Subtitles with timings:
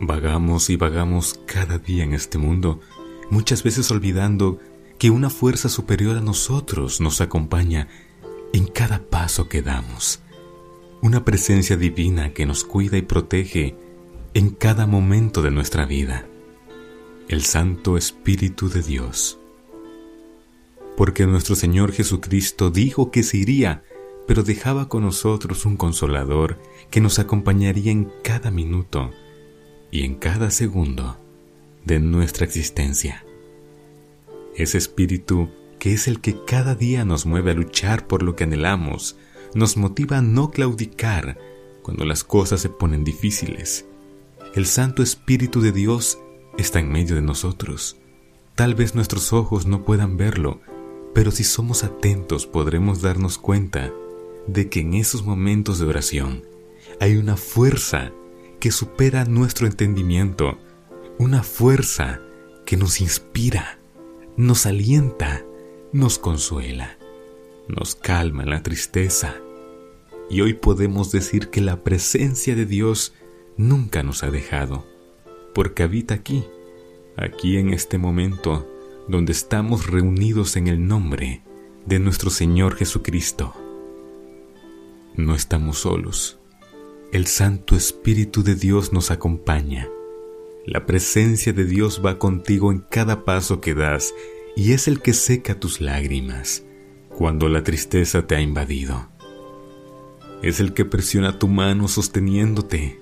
[0.00, 2.80] Vagamos y vagamos cada día en este mundo,
[3.30, 4.58] muchas veces olvidando
[4.98, 7.88] que una fuerza superior a nosotros nos acompaña
[8.52, 10.20] en cada paso que damos,
[11.02, 13.76] una presencia divina que nos cuida y protege
[14.34, 16.26] en cada momento de nuestra vida,
[17.28, 19.38] el Santo Espíritu de Dios.
[20.96, 23.82] Porque nuestro Señor Jesucristo dijo que se iría,
[24.26, 26.60] pero dejaba con nosotros un consolador
[26.90, 29.10] que nos acompañaría en cada minuto,
[29.90, 31.18] y en cada segundo
[31.84, 33.24] de nuestra existencia.
[34.56, 38.44] Ese espíritu que es el que cada día nos mueve a luchar por lo que
[38.44, 39.16] anhelamos,
[39.54, 41.38] nos motiva a no claudicar
[41.82, 43.86] cuando las cosas se ponen difíciles.
[44.54, 46.18] El Santo Espíritu de Dios
[46.58, 47.96] está en medio de nosotros.
[48.54, 50.60] Tal vez nuestros ojos no puedan verlo,
[51.14, 53.92] pero si somos atentos podremos darnos cuenta
[54.46, 56.42] de que en esos momentos de oración
[57.00, 58.12] hay una fuerza
[58.60, 60.58] que supera nuestro entendimiento,
[61.18, 62.20] una fuerza
[62.66, 63.78] que nos inspira,
[64.36, 65.44] nos alienta,
[65.92, 66.98] nos consuela,
[67.68, 69.36] nos calma la tristeza.
[70.30, 73.14] Y hoy podemos decir que la presencia de Dios
[73.56, 74.86] nunca nos ha dejado,
[75.54, 76.44] porque habita aquí,
[77.16, 78.68] aquí en este momento
[79.08, 81.42] donde estamos reunidos en el nombre
[81.86, 83.54] de nuestro Señor Jesucristo.
[85.14, 86.38] No estamos solos
[87.10, 89.88] el Santo Espíritu de Dios nos acompaña.
[90.66, 94.14] La presencia de Dios va contigo en cada paso que das
[94.56, 96.64] y es el que seca tus lágrimas
[97.08, 99.08] cuando la tristeza te ha invadido.
[100.42, 103.00] Es el que presiona tu mano sosteniéndote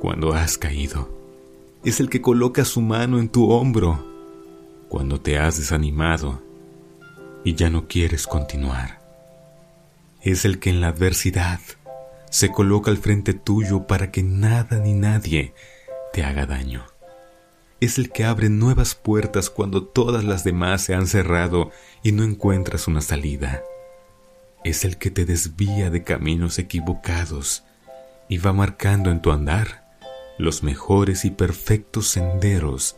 [0.00, 1.08] cuando has caído.
[1.84, 4.04] Es el que coloca su mano en tu hombro
[4.88, 6.42] cuando te has desanimado
[7.44, 8.98] y ya no quieres continuar.
[10.22, 11.60] Es el que en la adversidad
[12.30, 15.54] se coloca al frente tuyo para que nada ni nadie
[16.12, 16.84] te haga daño.
[17.80, 21.70] Es el que abre nuevas puertas cuando todas las demás se han cerrado
[22.02, 23.62] y no encuentras una salida.
[24.64, 27.64] Es el que te desvía de caminos equivocados
[28.28, 29.86] y va marcando en tu andar
[30.38, 32.96] los mejores y perfectos senderos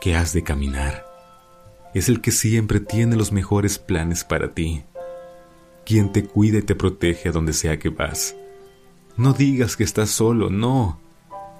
[0.00, 1.06] que has de caminar.
[1.94, 4.84] Es el que siempre tiene los mejores planes para ti,
[5.84, 8.36] quien te cuida y te protege a donde sea que vas
[9.20, 10.98] no digas que estás solo, no,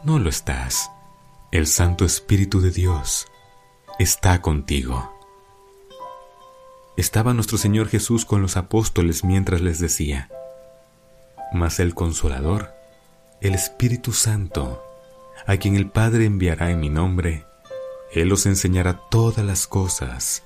[0.02, 0.90] no lo estás.
[1.52, 3.26] El Santo Espíritu de Dios
[3.98, 5.12] está contigo.
[6.96, 10.30] Estaba nuestro Señor Jesús con los apóstoles mientras les decía,
[11.52, 12.70] Mas el Consolador,
[13.42, 14.82] el Espíritu Santo,
[15.46, 17.44] a quien el Padre enviará en mi nombre,
[18.10, 20.44] Él os enseñará todas las cosas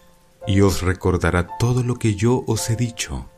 [0.49, 3.31] y os recordará todo lo que yo os he dicho.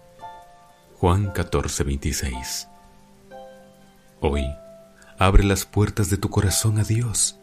[0.94, 2.68] Juan 14, 26
[4.20, 4.46] Hoy,
[5.18, 7.38] abre las puertas de tu corazón a Dios.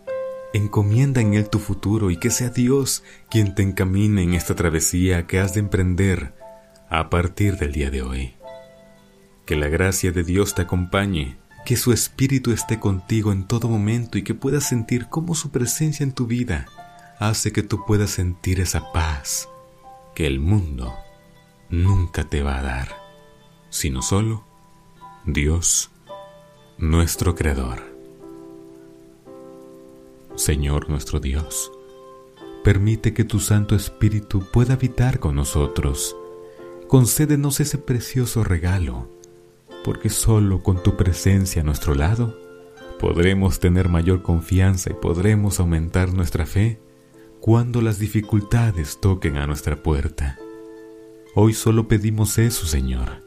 [0.53, 5.27] Encomienda en Él tu futuro y que sea Dios quien te encamine en esta travesía
[5.27, 6.33] que has de emprender
[6.89, 8.33] a partir del día de hoy.
[9.45, 14.17] Que la gracia de Dios te acompañe, que su Espíritu esté contigo en todo momento
[14.17, 16.65] y que puedas sentir cómo su presencia en tu vida
[17.19, 19.47] hace que tú puedas sentir esa paz
[20.15, 20.93] que el mundo
[21.69, 22.89] nunca te va a dar,
[23.69, 24.43] sino solo
[25.25, 25.92] Dios
[26.77, 27.81] nuestro Creador.
[30.35, 31.71] Señor nuestro Dios,
[32.63, 36.15] permite que tu Santo Espíritu pueda habitar con nosotros.
[36.87, 39.07] Concédenos ese precioso regalo,
[39.83, 42.37] porque solo con tu presencia a nuestro lado
[42.99, 46.81] podremos tener mayor confianza y podremos aumentar nuestra fe
[47.39, 50.39] cuando las dificultades toquen a nuestra puerta.
[51.35, 53.23] Hoy solo pedimos eso, Señor,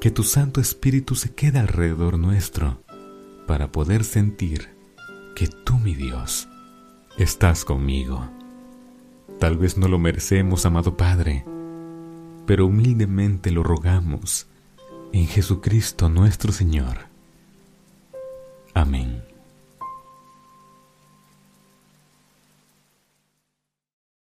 [0.00, 2.82] que tu Santo Espíritu se quede alrededor nuestro
[3.48, 4.68] para poder sentir
[5.34, 6.48] que tú, mi Dios,
[7.16, 8.28] estás conmigo.
[9.40, 11.46] Tal vez no lo merecemos, amado Padre,
[12.46, 14.48] pero humildemente lo rogamos
[15.14, 17.06] en Jesucristo nuestro Señor.
[18.74, 19.27] Amén.